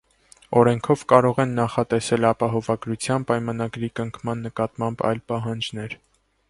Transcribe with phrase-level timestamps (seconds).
[0.59, 5.97] Օրենքով կարող են նախատեսվել ապահովագրության պայմանագրի կնքման նկատմամբ այլ պահանջներ։